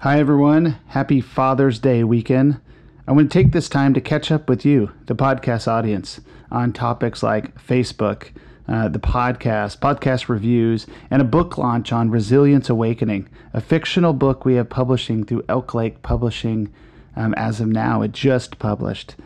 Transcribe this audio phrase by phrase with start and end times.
[0.00, 0.76] Hi, everyone.
[0.88, 2.60] Happy Father's Day weekend.
[3.08, 6.74] I want to take this time to catch up with you, the podcast audience, on
[6.74, 8.28] topics like Facebook,
[8.68, 14.44] uh, the podcast, podcast reviews, and a book launch on Resilience Awakening, a fictional book
[14.44, 16.70] we have publishing through Elk Lake Publishing
[17.16, 18.02] um, as of now.
[18.02, 19.16] It just published.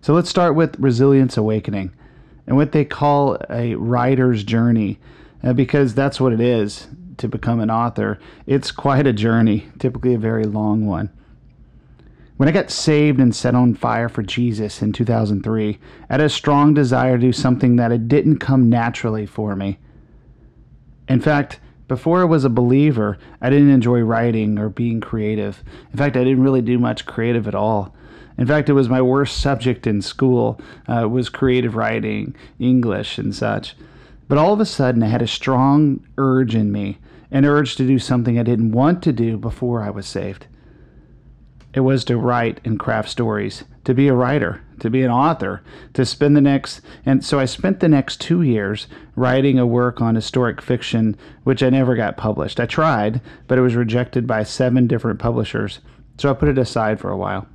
[0.00, 1.90] So let's start with Resilience Awakening
[2.46, 5.00] and what they call a writer's journey,
[5.42, 6.86] uh, because that's what it is
[7.20, 11.10] to become an author, it's quite a journey, typically a very long one.
[12.36, 15.78] When I got saved and set on fire for Jesus in 2003,
[16.08, 19.78] I had a strong desire to do something that it didn't come naturally for me.
[21.06, 25.62] In fact, before I was a believer, I didn't enjoy writing or being creative.
[25.92, 27.94] In fact, I didn't really do much creative at all.
[28.38, 33.34] In fact, it was my worst subject in school uh, was creative writing, English, and
[33.34, 33.76] such.
[34.28, 36.98] But all of a sudden, I had a strong urge in me
[37.30, 40.46] an urge to do something I didn't want to do before I was saved.
[41.72, 45.62] It was to write and craft stories, to be a writer, to be an author,
[45.94, 46.80] to spend the next.
[47.06, 51.62] And so I spent the next two years writing a work on historic fiction, which
[51.62, 52.58] I never got published.
[52.58, 55.78] I tried, but it was rejected by seven different publishers.
[56.18, 57.46] So I put it aside for a while.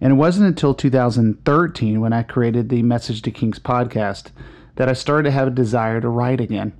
[0.00, 4.28] And it wasn't until 2013 when I created the Message to Kings podcast
[4.76, 6.72] that I started to have a desire to write again.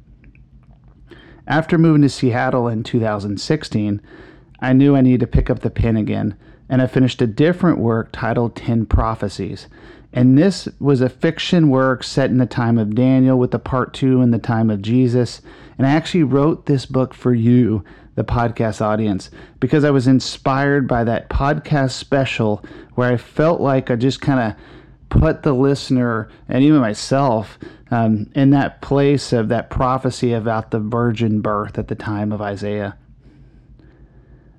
[1.47, 4.01] After moving to Seattle in 2016,
[4.61, 6.37] I knew I needed to pick up the pen again,
[6.69, 9.67] and I finished a different work titled 10 Prophecies.
[10.13, 13.95] And this was a fiction work set in the time of Daniel with the part
[13.95, 15.41] two in the time of Jesus.
[15.79, 17.85] And I actually wrote this book for you,
[18.17, 19.31] the podcast audience,
[19.61, 22.65] because I was inspired by that podcast special
[22.95, 24.57] where I felt like I just kind of
[25.11, 27.59] put the listener and even myself
[27.91, 32.41] um, in that place of that prophecy about the virgin birth at the time of
[32.41, 32.97] Isaiah.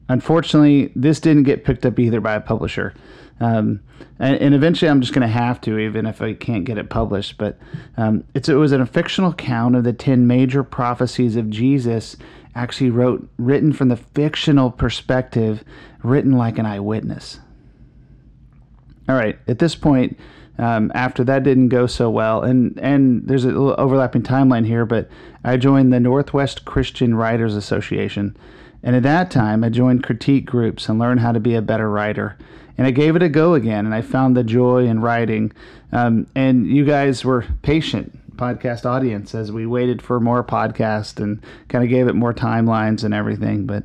[0.09, 2.94] Unfortunately, this didn't get picked up either by a publisher.
[3.40, 3.81] Um,
[4.20, 6.90] and, and, eventually, I'm just going to have to, even if I can't get it
[6.90, 7.38] published.
[7.38, 7.58] But
[7.97, 12.18] um, it was a fictional account of the 10 major prophecies of Jesus,
[12.53, 15.64] actually wrote written from the fictional perspective,
[16.03, 17.40] written like an eyewitness.
[19.09, 20.20] All right, at this point,
[20.58, 24.86] um, after that didn't go so well, and and there's a little overlapping timeline here,
[24.86, 25.10] but
[25.44, 28.36] I joined the Northwest Christian Writers Association,
[28.84, 31.90] and at that time I joined critique groups and learned how to be a better
[31.90, 32.38] writer.
[32.78, 35.52] And I gave it a go again, and I found the joy in writing.
[35.92, 41.44] Um, and you guys were patient, podcast audience, as we waited for more podcast and
[41.68, 43.66] kind of gave it more timelines and everything.
[43.66, 43.84] But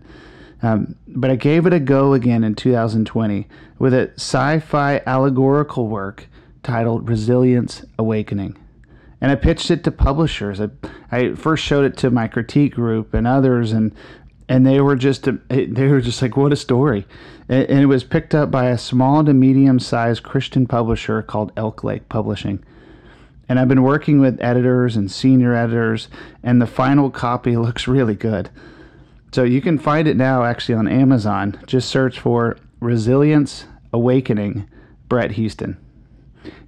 [0.63, 3.47] um, but I gave it a go again in 2020
[3.79, 6.27] with a sci-fi allegorical work
[6.67, 8.59] titled Resilience Awakening.
[9.21, 10.61] And I pitched it to publishers.
[10.61, 10.69] I,
[11.13, 13.95] I first showed it to my critique group and others, and
[14.49, 17.07] and they were just they were just like, "What a story!"
[17.49, 21.53] And, and it was picked up by a small to medium sized Christian publisher called
[21.57, 22.63] Elk Lake Publishing.
[23.49, 26.09] And I've been working with editors and senior editors,
[26.43, 28.51] and the final copy looks really good.
[29.31, 31.61] So you can find it now actually on Amazon.
[31.67, 34.69] Just search for Resilience Awakening,
[35.09, 35.77] Brett Heaston.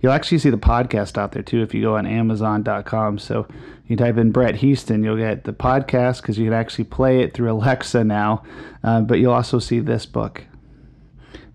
[0.01, 3.19] You'll actually see the podcast out there too if you go on Amazon.com.
[3.19, 3.47] So
[3.87, 7.35] you type in Brett Heaston, you'll get the podcast because you can actually play it
[7.35, 8.43] through Alexa now.
[8.85, 10.45] Uh, but you'll also see this book.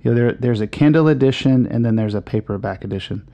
[0.01, 3.27] You know, there, there's a Kindle edition and then there's a paperback edition.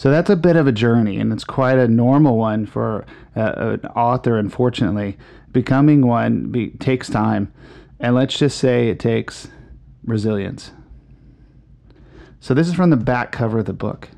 [0.00, 3.04] So that's a bit of a journey, and it's quite a normal one for
[3.36, 4.38] uh, an author.
[4.38, 5.18] Unfortunately,
[5.52, 7.52] becoming one be, takes time,
[7.98, 9.48] and let's just say it takes
[10.06, 10.72] resilience.
[12.40, 14.08] So this is from the back cover of the book.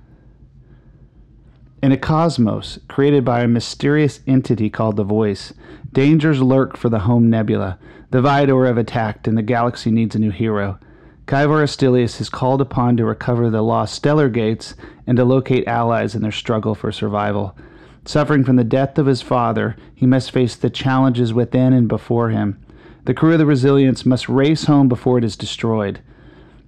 [1.82, 5.52] In a cosmos created by a mysterious entity called the Voice,
[5.92, 7.78] dangers lurk for the home nebula.
[8.10, 10.78] The Vidor have attacked, and the galaxy needs a new hero.
[11.26, 14.76] Kivor Astilius is called upon to recover the lost stellar gates
[15.06, 17.56] and to locate allies in their struggle for survival.
[18.04, 22.30] Suffering from the death of his father, he must face the challenges within and before
[22.30, 22.64] him.
[23.04, 26.00] The crew of the Resilience must race home before it is destroyed.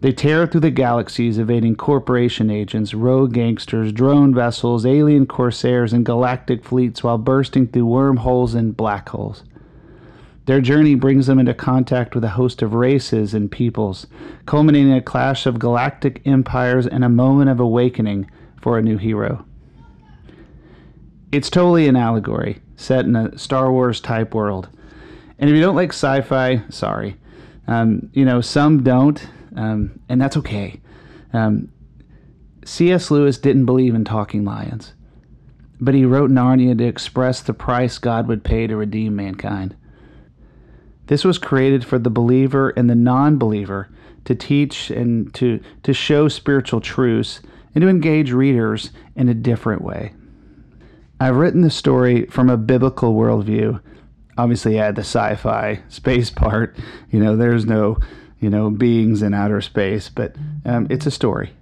[0.05, 6.05] They tear through the galaxies, evading corporation agents, rogue gangsters, drone vessels, alien corsairs, and
[6.05, 9.45] galactic fleets while bursting through wormholes and black holes.
[10.45, 14.07] Their journey brings them into contact with a host of races and peoples,
[14.45, 18.31] culminating in a clash of galactic empires and a moment of awakening
[18.61, 19.47] for a new hero.
[21.33, 24.69] It's totally an allegory set in a Star Wars type world.
[25.39, 27.17] And if you don't like sci fi, sorry.
[27.67, 30.81] Um, you know, some don't, um, and that's okay.
[31.33, 31.71] Um,
[32.65, 33.11] C.S.
[33.11, 34.95] Lewis didn't believe in talking lions,
[35.81, 39.77] but he wrote Narnia to express the price God would pay to redeem mankind.
[41.07, 43.91] This was created for the believer and the non believer
[44.25, 47.41] to teach and to, to show spiritual truths
[47.75, 50.15] and to engage readers in a different way.
[51.21, 53.81] I've written the story from a biblical worldview.
[54.37, 56.77] Obviously, I had the sci fi space part.
[57.11, 57.99] You know, there's no,
[58.41, 60.35] you know, beings in outer space, but
[60.65, 61.53] um, it's a story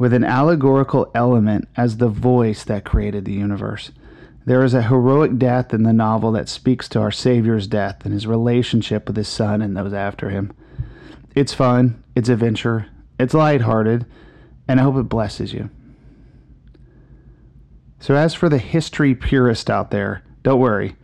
[0.00, 3.92] with an allegorical element as the voice that created the universe.
[4.46, 8.14] There is a heroic death in the novel that speaks to our Savior's death and
[8.14, 10.52] his relationship with his son and those after him.
[11.34, 12.86] It's fun, it's adventure,
[13.18, 14.06] it's lighthearted,
[14.66, 15.68] and I hope it blesses you.
[17.98, 20.96] So, as for the history purist out there, don't worry.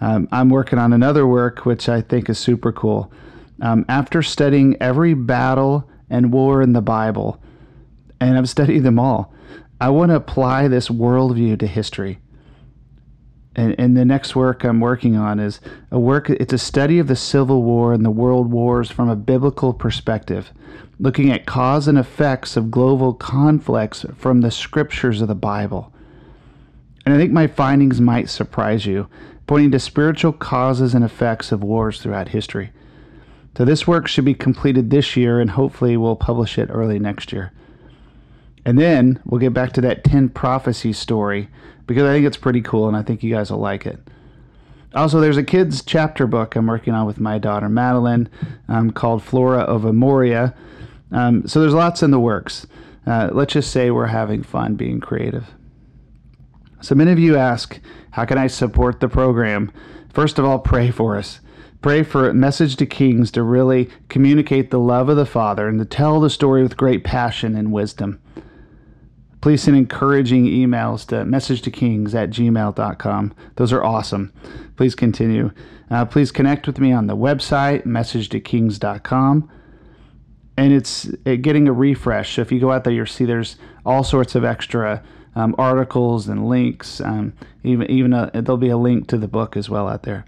[0.00, 3.12] Um, I'm working on another work which I think is super cool.
[3.60, 7.40] Um, after studying every battle and war in the Bible,
[8.20, 9.34] and I've studied them all,
[9.80, 12.18] I want to apply this worldview to history
[13.56, 15.60] and, and the next work I'm working on is
[15.90, 16.30] a work.
[16.30, 20.52] It's a study of the Civil War and the World Wars from a biblical perspective,
[20.98, 25.92] looking at cause and effects of global conflicts from the scriptures of the Bible.
[27.04, 29.08] And I think my findings might surprise you,
[29.46, 32.70] pointing to spiritual causes and effects of wars throughout history.
[33.56, 37.32] So this work should be completed this year, and hopefully we'll publish it early next
[37.32, 37.52] year.
[38.64, 41.48] And then we'll get back to that 10 prophecy story
[41.86, 43.98] because I think it's pretty cool and I think you guys will like it.
[44.94, 48.28] Also, there's a kids' chapter book I'm working on with my daughter Madeline
[48.68, 50.54] um, called Flora of Amoria.
[51.12, 52.66] Um, so there's lots in the works.
[53.06, 55.46] Uh, let's just say we're having fun being creative.
[56.80, 57.78] So many of you ask,
[58.12, 59.72] how can I support the program?
[60.08, 61.40] First of all, pray for us.
[61.80, 65.78] Pray for a Message to Kings to really communicate the love of the Father and
[65.78, 68.20] to tell the story with great passion and wisdom.
[69.40, 73.34] Please send encouraging emails to message to kings at gmail.com.
[73.56, 74.32] Those are awesome.
[74.76, 75.50] Please continue.
[75.90, 79.50] Uh, please connect with me on the website, message to kings.com.
[80.58, 82.34] And it's getting a refresh.
[82.34, 83.56] So if you go out there, you'll see there's
[83.86, 85.02] all sorts of extra
[85.34, 87.00] um, articles and links.
[87.00, 87.32] Um,
[87.64, 90.26] even even a, there'll be a link to the book as well out there.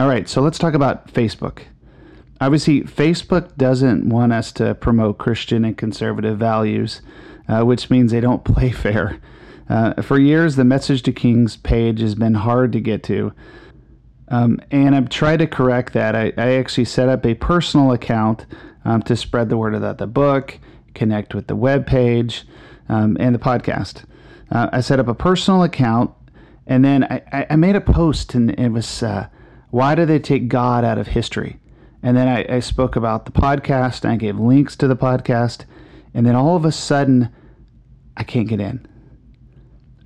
[0.00, 1.62] All right, so let's talk about Facebook.
[2.40, 7.02] Obviously, Facebook doesn't want us to promote Christian and conservative values
[7.48, 9.20] uh, which means they don't play fair.
[9.68, 13.32] Uh, for years, the Message to Kings page has been hard to get to.
[14.28, 16.14] Um, and I've tried to correct that.
[16.14, 18.46] I, I actually set up a personal account
[18.84, 20.58] um, to spread the word about the book,
[20.94, 22.46] connect with the web page,
[22.88, 24.04] um, and the podcast.
[24.50, 26.10] Uh, I set up a personal account,
[26.66, 29.28] and then I, I made a post, and it was uh,
[29.70, 31.58] why do they take God out of history?
[32.02, 35.64] And then I, I spoke about the podcast, and I gave links to the podcast,
[36.14, 37.28] and then all of a sudden,
[38.16, 38.86] I can't get in.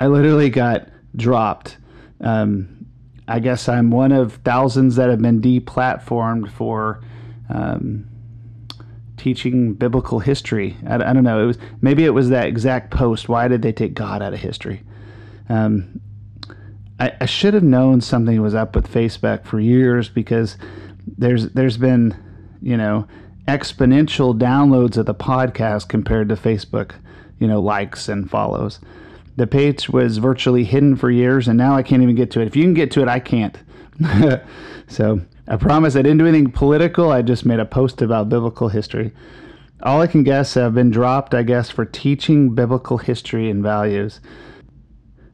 [0.01, 1.77] I literally got dropped.
[2.21, 2.87] Um,
[3.29, 7.01] I guess I'm one of thousands that have been deplatformed for
[7.49, 8.09] um,
[9.17, 10.77] teaching biblical history.
[10.87, 11.43] I, I, don't know.
[11.43, 13.29] It was maybe it was that exact post.
[13.29, 14.83] Why did they take God out of history?
[15.49, 16.01] Um,
[17.03, 20.57] I, I should have known something was up with Facebook for years because
[21.19, 22.17] there's there's been
[22.63, 23.09] you know
[23.49, 26.93] exponential downloads of the podcast compared to Facebook,
[27.41, 28.79] you know, likes and follows.
[29.35, 32.47] The page was virtually hidden for years, and now I can't even get to it.
[32.47, 33.59] If you can get to it, I can't.
[34.87, 37.11] so I promise I didn't do anything political.
[37.11, 39.11] I just made a post about biblical history.
[39.83, 44.21] All I can guess, I've been dropped, I guess, for teaching biblical history and values.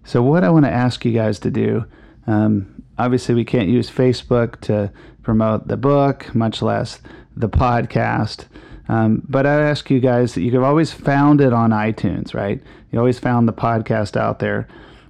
[0.09, 1.85] So, what I want to ask you guys to do
[2.27, 4.91] um, obviously, we can't use Facebook to
[5.23, 7.01] promote the book, much less
[7.37, 8.47] the podcast.
[8.89, 12.59] Um, but I ask you guys that you have always found it on iTunes, right?
[12.91, 14.67] You always found the podcast out there.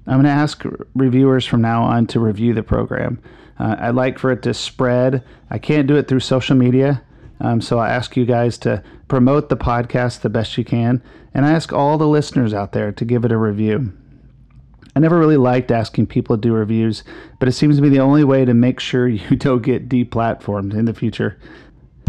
[0.09, 0.65] I'm going to ask
[0.97, 3.23] reviewers from now on to review the program.
[3.57, 5.23] Uh, I'd like for it to spread.
[5.49, 7.03] I can't do it through social media.
[7.39, 11.01] Um, so I ask you guys to promote the podcast the best you can.
[11.35, 13.93] And I ask all the listeners out there to give it a review.
[14.99, 17.05] I never really liked asking people to do reviews,
[17.39, 20.75] but it seems to be the only way to make sure you don't get deplatformed
[20.75, 21.39] in the future.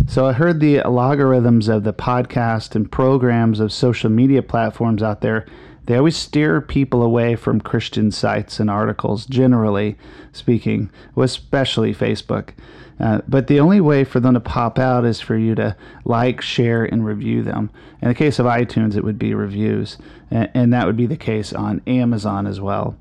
[0.10, 5.22] So I heard the logarithms of the podcast and programs of social media platforms out
[5.22, 5.46] there,
[5.86, 10.00] they always steer people away from Christian sites and articles, generally
[10.32, 12.54] speaking, especially Facebook.
[13.00, 15.76] Uh, but the only way for them to pop out is for you to
[16.06, 17.70] like, share, and review them.
[18.02, 20.00] In the case of iTunes, it would be reviews,
[20.32, 22.98] and, and that would be the case on Amazon as well.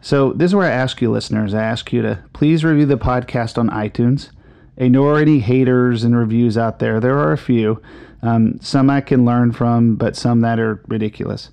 [0.00, 2.98] So, this is where I ask you, listeners, I ask you to please review the
[2.98, 4.30] podcast on iTunes.
[4.76, 7.00] Ignore any haters and reviews out there.
[7.00, 7.82] There are a few.
[8.22, 11.50] Um, some I can learn from, but some that are ridiculous.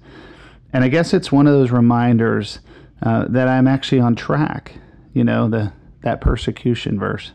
[0.71, 2.59] And I guess it's one of those reminders
[3.01, 4.73] uh, that I'm actually on track.
[5.13, 7.31] You know, the that persecution verse.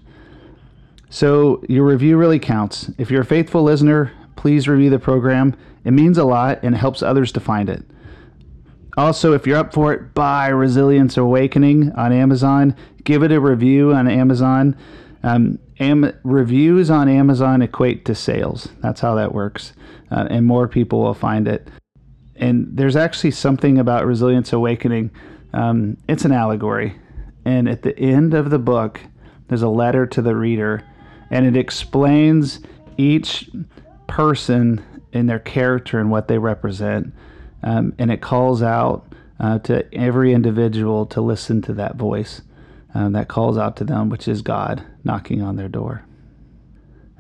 [1.11, 2.91] So your review really counts.
[2.99, 5.55] If you're a faithful listener, please review the program.
[5.85, 7.85] It means a lot and helps others to find it.
[8.97, 12.77] Also, if you're up for it, buy Resilience Awakening on Amazon.
[13.03, 14.77] Give it a review on Amazon.
[15.25, 18.69] Um, am- reviews on Amazon equate to sales.
[18.83, 19.73] That's how that works.
[20.11, 21.69] Uh, and more people will find it.
[22.37, 25.11] And there's actually something about Resilience Awakening.
[25.55, 27.01] Um, it's an allegory.
[27.47, 29.01] And at the end of the book,
[29.49, 30.85] there's a letter to the reader
[31.31, 32.61] and it explains
[32.99, 33.51] each
[34.07, 37.15] person in their character and what they represent.
[37.63, 39.07] Um, and it calls out
[39.41, 42.43] uh, to every individual to listen to that voice
[42.95, 46.05] um, that calls out to them, which is God knocking on their door.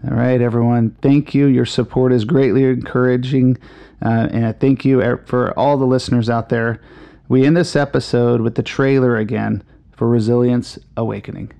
[0.08, 0.96] All right, everyone.
[1.02, 1.46] Thank you.
[1.46, 3.58] Your support is greatly encouraging.
[4.04, 6.80] Uh, and I thank you er, for all the listeners out there.
[7.28, 9.62] We end this episode with the trailer again
[9.92, 11.52] for Resilience Awakening.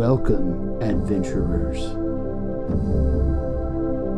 [0.00, 1.94] Welcome, adventurers.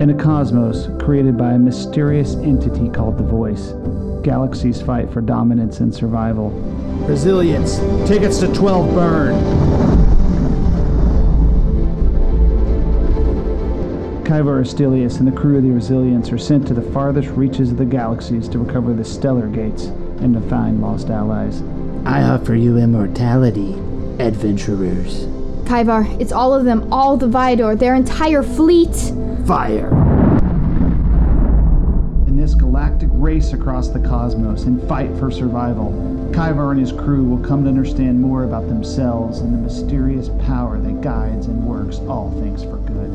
[0.03, 3.73] In a cosmos created by a mysterious entity called the Voice,
[4.25, 6.51] galaxies fight for dominance and survival.
[7.07, 7.77] Resilience.
[8.09, 9.35] Tickets to 12 burn.
[14.25, 17.77] Kaivar Astelius and the crew of the Resilience are sent to the farthest reaches of
[17.77, 19.85] the galaxies to recover the stellar gates
[20.19, 21.63] and to find lost allies.
[22.05, 23.75] I offer you immortality,
[24.19, 25.27] adventurers.
[25.63, 29.13] Kaivar, it's all of them, all the Vidor, their entire fleet.
[29.47, 29.89] Fire.
[32.29, 35.91] In this galactic race across the cosmos and fight for survival,
[36.33, 40.79] Kaivar and his crew will come to understand more about themselves and the mysterious power
[40.79, 43.11] that guides and works all things for good.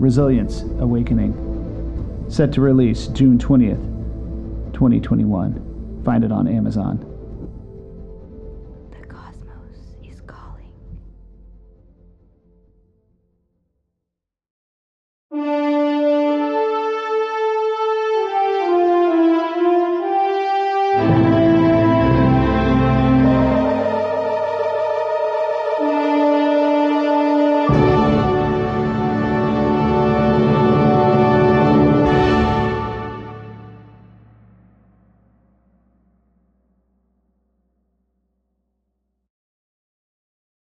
[0.00, 2.26] Resilience Awakening.
[2.28, 6.02] Set to release June 20th, 2021.
[6.04, 7.13] Find it on Amazon.